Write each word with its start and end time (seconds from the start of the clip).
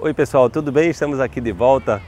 Oi 0.00 0.14
pessoal, 0.14 0.48
tudo 0.48 0.70
bem? 0.70 0.90
Estamos 0.90 1.18
aqui 1.18 1.40
de 1.40 1.50
volta 1.50 2.00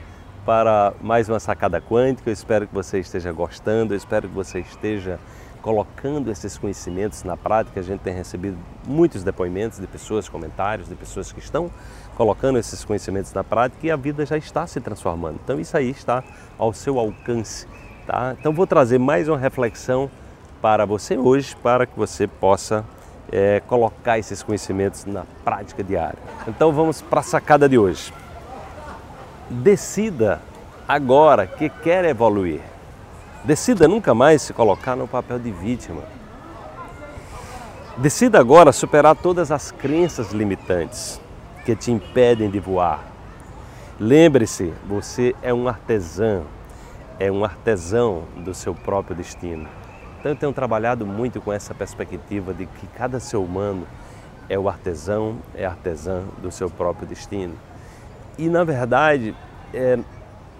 para 0.45 0.93
mais 1.01 1.27
uma 1.27 1.41
sacada 1.41 1.81
quântica. 1.81 2.29
Eu 2.29 2.33
espero 2.33 2.65
que 2.65 2.73
você 2.73 3.01
esteja 3.01 3.33
gostando, 3.33 3.93
eu 3.93 3.97
espero 3.97 4.29
que 4.29 4.33
você 4.33 4.61
esteja 4.61 5.19
colocando 5.61 6.31
esses 6.31 6.57
conhecimentos 6.57 7.25
na 7.25 7.35
prática. 7.35 7.81
A 7.81 7.83
gente 7.83 7.99
tem 7.99 8.13
recebido 8.13 8.57
muitos 8.87 9.25
depoimentos 9.25 9.77
de 9.77 9.87
pessoas, 9.87 10.29
comentários 10.29 10.87
de 10.87 10.95
pessoas 10.95 11.33
que 11.33 11.39
estão 11.41 11.69
colocando 12.15 12.57
esses 12.57 12.85
conhecimentos 12.85 13.33
na 13.33 13.43
prática 13.43 13.85
e 13.85 13.91
a 13.91 13.97
vida 13.97 14.25
já 14.25 14.37
está 14.37 14.65
se 14.65 14.79
transformando. 14.79 15.41
Então 15.43 15.59
isso 15.59 15.75
aí 15.75 15.89
está 15.89 16.23
ao 16.57 16.71
seu 16.71 16.97
alcance, 16.97 17.67
tá? 18.07 18.37
Então 18.39 18.53
vou 18.53 18.65
trazer 18.65 18.99
mais 18.99 19.27
uma 19.27 19.37
reflexão 19.37 20.09
para 20.61 20.85
você 20.85 21.17
hoje, 21.17 21.57
para 21.57 21.85
que 21.85 21.99
você 21.99 22.25
possa 22.25 22.85
é, 23.31 23.61
colocar 23.61 24.19
esses 24.19 24.43
conhecimentos 24.43 25.05
na 25.05 25.23
prática 25.43 25.83
diária. 25.83 26.19
Então 26.47 26.71
vamos 26.71 27.01
para 27.01 27.21
a 27.21 27.23
sacada 27.23 27.69
de 27.69 27.77
hoje. 27.77 28.13
Decida 29.49 30.41
agora 30.87 31.47
que 31.47 31.69
quer 31.69 32.05
evoluir. 32.05 32.61
Decida 33.43 33.87
nunca 33.87 34.13
mais 34.13 34.41
se 34.41 34.53
colocar 34.53 34.95
no 34.95 35.07
papel 35.07 35.39
de 35.39 35.51
vítima. 35.51 36.03
Decida 37.97 38.39
agora 38.39 38.71
superar 38.71 39.15
todas 39.15 39.51
as 39.51 39.71
crenças 39.71 40.31
limitantes 40.31 41.19
que 41.65 41.75
te 41.75 41.91
impedem 41.91 42.49
de 42.49 42.59
voar. 42.59 43.03
Lembre-se, 43.99 44.73
você 44.87 45.35
é 45.41 45.53
um 45.53 45.67
artesão, 45.67 46.43
é 47.19 47.31
um 47.31 47.43
artesão 47.45 48.23
do 48.37 48.53
seu 48.53 48.73
próprio 48.73 49.15
destino. 49.15 49.67
Então 50.21 50.33
eu 50.33 50.35
tenho 50.35 50.53
trabalhado 50.53 51.03
muito 51.03 51.41
com 51.41 51.51
essa 51.51 51.73
perspectiva 51.73 52.53
de 52.53 52.67
que 52.67 52.85
cada 52.95 53.19
ser 53.19 53.37
humano 53.37 53.87
é 54.47 54.57
o 54.57 54.69
artesão, 54.69 55.37
é 55.55 55.65
artesã 55.65 56.21
do 56.43 56.51
seu 56.51 56.69
próprio 56.69 57.07
destino. 57.07 57.55
E 58.37 58.47
na 58.47 58.63
verdade, 58.63 59.35
é, 59.73 59.97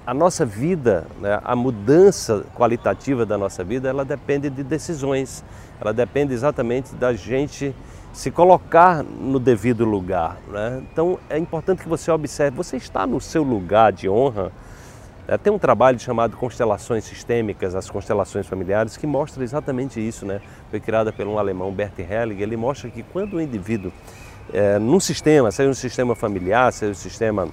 a 0.06 0.16
nossa 0.16 0.44
vida, 0.44 1.06
né, 1.20 1.40
a 1.44 1.56
mudança 1.56 2.44
qualitativa 2.56 3.24
da 3.24 3.38
nossa 3.38 3.64
vida, 3.64 3.88
ela 3.88 4.04
depende 4.04 4.50
de 4.50 4.64
decisões. 4.64 5.44
Ela 5.80 5.94
depende 5.94 6.34
exatamente 6.34 6.96
da 6.96 7.14
gente 7.14 7.76
se 8.12 8.32
colocar 8.32 9.04
no 9.04 9.38
devido 9.40 9.86
lugar. 9.86 10.38
Né? 10.48 10.82
Então 10.92 11.20
é 11.30 11.38
importante 11.38 11.84
que 11.84 11.88
você 11.88 12.10
observe, 12.10 12.58
você 12.58 12.78
está 12.78 13.06
no 13.06 13.22
seu 13.22 13.44
lugar 13.44 13.92
de 13.92 14.10
honra 14.10 14.52
tem 15.44 15.52
um 15.52 15.60
trabalho 15.60 16.00
chamado 16.00 16.36
Constelações 16.36 17.04
Sistêmicas, 17.04 17.76
as 17.76 17.90
constelações 17.90 18.48
familiares, 18.48 18.98
que 18.98 19.08
mostra 19.08 19.44
exatamente 19.44 20.06
isso. 20.06 20.26
Né? 20.26 20.42
Foi 20.70 20.80
criada 20.80 21.14
por 21.14 21.26
um 21.28 21.38
alemão, 21.38 21.72
Bert 21.72 21.98
Helling. 22.00 22.42
Ele 22.42 22.58
mostra 22.58 22.90
que 22.90 23.04
quando 23.04 23.36
o 23.36 23.42
indivíduo, 23.42 23.92
é, 24.54 24.78
num 24.80 25.00
sistema, 25.00 25.52
seja 25.52 25.70
um 25.70 25.74
sistema 25.74 26.16
familiar, 26.16 26.74
seja 26.74 26.92
um 26.92 26.96
sistema 26.96 27.48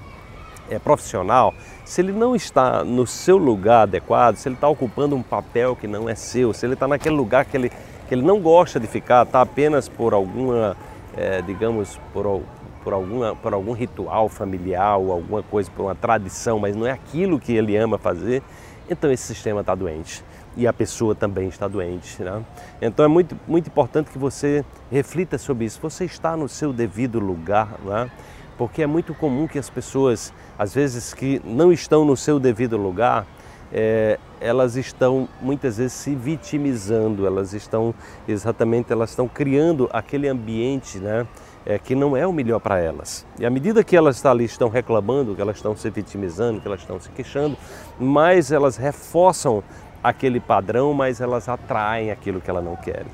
é, 0.70 0.78
profissional, 0.78 1.55
se 1.84 2.00
ele 2.00 2.12
não 2.12 2.34
está 2.34 2.84
no 2.84 3.06
seu 3.06 3.36
lugar 3.36 3.82
adequado, 3.82 4.36
se 4.36 4.48
ele 4.48 4.55
está 4.55 4.69
ocupando 4.69 5.16
um 5.16 5.22
papel 5.22 5.75
que 5.75 5.86
não 5.86 6.08
é 6.08 6.14
seu, 6.14 6.53
se 6.53 6.66
ele 6.66 6.75
está 6.75 6.86
naquele 6.86 7.14
lugar 7.14 7.44
que 7.44 7.56
ele, 7.56 7.70
que 8.08 8.14
ele 8.14 8.22
não 8.22 8.41
gosta 8.41 8.78
de 8.78 8.86
ficar, 8.86 9.25
está 9.25 9.41
apenas 9.41 9.88
por 9.88 10.12
alguma, 10.12 10.77
é, 11.16 11.42
digamos, 11.42 11.98
por, 12.12 12.42
por, 12.89 12.94
alguma, 12.94 13.36
por 13.36 13.53
algum 13.53 13.72
ritual 13.72 14.31
familiar 14.31 14.92
alguma 14.92 15.42
coisa, 15.42 15.70
por 15.70 15.83
uma 15.83 15.94
tradição, 15.94 16.58
mas 16.58 16.75
não 16.75 16.86
é 16.86 16.91
aquilo 16.91 17.39
que 17.39 17.53
ele 17.53 17.77
ama 17.77 17.98
fazer, 17.98 18.42
então 18.89 19.12
esse 19.12 19.25
sistema 19.25 19.61
está 19.61 19.75
doente 19.75 20.25
e 20.56 20.67
a 20.67 20.72
pessoa 20.72 21.14
também 21.14 21.48
está 21.48 21.69
doente. 21.69 22.22
Né? 22.22 22.42
Então 22.81 23.05
é 23.05 23.09
muito, 23.09 23.39
muito 23.47 23.66
importante 23.66 24.11
que 24.11 24.16
você 24.16 24.64
reflita 24.91 25.36
sobre 25.36 25.66
isso. 25.66 25.78
Você 25.83 26.06
está 26.06 26.34
no 26.34 26.48
seu 26.48 26.72
devido 26.72 27.20
lugar, 27.20 27.78
né? 27.84 28.11
porque 28.56 28.83
é 28.83 28.86
muito 28.86 29.12
comum 29.12 29.47
que 29.47 29.59
as 29.59 29.69
pessoas, 29.69 30.33
às 30.59 30.75
vezes, 30.75 31.12
que 31.12 31.42
não 31.44 31.70
estão 31.70 32.06
no 32.06 32.16
seu 32.16 32.41
devido 32.41 32.78
lugar, 32.78 33.27
é, 33.70 34.19
elas 34.41 34.77
estão 34.77 35.28
muitas 35.42 35.77
vezes 35.77 35.92
se 35.92 36.14
vitimizando, 36.14 37.27
elas 37.27 37.53
estão 37.53 37.94
exatamente, 38.26 38.91
elas 38.91 39.10
estão 39.10 39.28
criando 39.28 39.91
aquele 39.93 40.26
ambiente, 40.26 40.99
né? 40.99 41.26
É, 41.69 41.79
que 41.79 41.95
não 41.95 42.17
é 42.17 42.27
o 42.27 42.33
melhor 42.33 42.59
para 42.61 42.79
elas. 42.79 43.27
E 43.39 43.45
à 43.45 43.51
medida 43.51 43.84
que 43.84 43.95
elas 43.95 44.25
ali 44.25 44.47
estão 44.47 44.71
reclamando, 44.71 45.37
que 45.37 45.43
elas 45.43 45.56
estão 45.56 45.77
se 45.77 45.91
vitimizando, 45.91 46.62
que 46.62 46.67
elas 46.67 46.81
estão 46.81 46.99
se 46.99 47.11
queixando, 47.11 47.59
mais 48.01 48.51
elas 48.51 48.79
reforçam 48.79 49.62
aquele 50.03 50.41
padrão, 50.41 50.95
mais 50.95 51.21
elas 51.21 51.47
atraem 51.47 52.11
aquilo 52.11 52.41
que 52.41 52.49
elas 52.49 52.65
não 52.65 52.75
querem. 52.75 53.12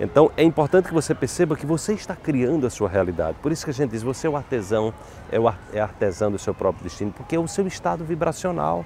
Então 0.00 0.32
é 0.36 0.42
importante 0.42 0.88
que 0.88 0.94
você 0.94 1.14
perceba 1.14 1.54
que 1.54 1.64
você 1.64 1.92
está 1.92 2.16
criando 2.16 2.66
a 2.66 2.70
sua 2.70 2.88
realidade. 2.88 3.38
Por 3.40 3.52
isso 3.52 3.64
que 3.64 3.70
a 3.70 3.74
gente 3.74 3.90
diz, 3.90 4.02
você 4.02 4.26
é 4.26 4.30
o 4.30 4.36
artesão, 4.36 4.92
é 5.30 5.38
o 5.38 5.48
é 5.72 5.80
artesão 5.80 6.32
do 6.32 6.40
seu 6.40 6.52
próprio 6.52 6.82
destino, 6.82 7.12
porque 7.16 7.36
é 7.36 7.38
o 7.38 7.46
seu 7.46 7.68
estado 7.68 8.04
vibracional. 8.04 8.84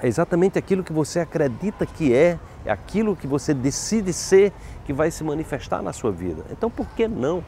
É 0.00 0.06
exatamente 0.06 0.56
aquilo 0.56 0.84
que 0.84 0.92
você 0.92 1.18
acredita 1.18 1.84
que 1.84 2.14
é, 2.14 2.38
é 2.64 2.70
aquilo 2.70 3.16
que 3.16 3.26
você 3.26 3.52
decide 3.52 4.12
ser 4.12 4.52
que 4.84 4.92
vai 4.92 5.10
se 5.10 5.24
manifestar 5.24 5.82
na 5.82 5.92
sua 5.92 6.12
vida. 6.12 6.44
Então 6.52 6.70
por 6.70 6.86
que 6.90 7.08
não 7.08 7.42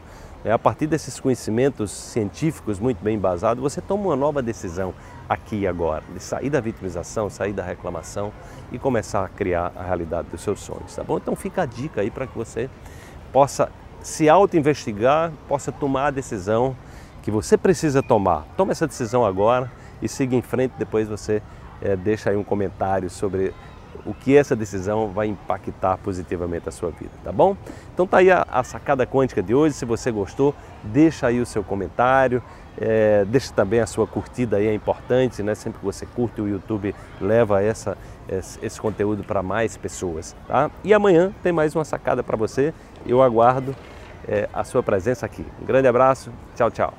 é, 0.47 0.51
a 0.53 0.57
partir 0.57 0.87
desses 0.87 1.19
conhecimentos 1.19 1.91
científicos 1.91 2.79
muito 2.79 3.03
bem 3.03 3.17
embasados, 3.17 3.61
você 3.61 3.81
toma 3.81 4.03
uma 4.05 4.15
nova 4.15 4.41
decisão 4.41 4.93
aqui 5.27 5.57
e 5.57 5.67
agora, 5.67 6.01
de 6.13 6.23
sair 6.23 6.49
da 6.49 6.61
vitimização, 6.61 7.29
sair 7.29 7.51
da 7.51 7.61
reclamação 7.61 8.31
e 8.71 8.79
começar 8.79 9.25
a 9.25 9.27
criar 9.27 9.73
a 9.75 9.83
realidade 9.83 10.29
dos 10.29 10.39
seus 10.39 10.61
sonhos, 10.61 10.95
tá 10.95 11.03
bom? 11.03 11.17
Então 11.17 11.35
fica 11.35 11.63
a 11.63 11.65
dica 11.65 11.99
aí 11.99 12.09
para 12.09 12.25
que 12.25 12.37
você 12.37 12.69
possa 13.33 13.69
se 14.01 14.29
auto-investigar, 14.29 15.33
possa 15.49 15.69
tomar 15.69 16.07
a 16.07 16.11
decisão 16.11 16.77
que 17.21 17.29
você 17.29 17.57
precisa 17.57 18.01
tomar. 18.01 18.45
Tome 18.55 18.71
essa 18.71 18.87
decisão 18.87 19.25
agora 19.25 19.69
e 20.01 20.07
siga 20.07 20.33
em 20.33 20.41
frente, 20.41 20.75
depois 20.79 21.09
você 21.09 21.41
é, 21.81 21.93
deixa 21.97 22.29
aí 22.29 22.37
um 22.37 22.43
comentário 22.43 23.09
sobre 23.09 23.53
o 24.07 24.13
que 24.13 24.35
essa 24.35 24.55
decisão 24.55 25.09
vai 25.09 25.27
impactar 25.27 25.97
positivamente 25.97 26.69
a 26.69 26.71
sua 26.71 26.89
vida, 26.89 27.11
tá 27.23 27.31
bom? 27.31 27.57
Então 27.93 28.07
tá 28.07 28.17
aí 28.17 28.31
a, 28.31 28.47
a 28.49 28.63
sacada 28.63 29.05
quântica 29.05 29.43
de 29.43 29.53
hoje. 29.53 29.75
Se 29.75 29.85
você 29.85 30.09
gostou, 30.09 30.55
deixa 30.81 31.27
aí 31.27 31.41
o 31.41 31.45
seu 31.45 31.63
comentário, 31.63 32.41
é, 32.79 33.25
deixa 33.25 33.51
também 33.53 33.81
a 33.81 33.85
sua 33.85 34.07
curtida 34.07 34.57
aí, 34.57 34.67
é 34.67 34.73
importante, 34.73 35.43
né? 35.43 35.53
Sempre 35.55 35.79
que 35.79 35.85
você 35.85 36.05
curte, 36.05 36.39
o 36.39 36.47
YouTube 36.47 36.95
leva 37.19 37.61
essa, 37.61 37.97
esse, 38.29 38.79
conteúdo 38.79 39.23
para 39.23 39.43
mais 39.43 39.75
pessoas, 39.75 40.35
tá? 40.47 40.71
E 40.83 40.93
amanhã 40.93 41.33
tem 41.43 41.51
mais 41.51 41.75
uma 41.75 41.83
sacada 41.83 42.23
para 42.23 42.37
você. 42.37 42.73
Eu 43.05 43.21
aguardo 43.21 43.75
é, 44.27 44.47
a 44.53 44.63
sua 44.63 44.81
presença 44.81 45.25
aqui. 45.25 45.45
Um 45.61 45.65
grande 45.65 45.87
abraço, 45.87 46.31
tchau, 46.55 46.71
tchau. 46.71 46.93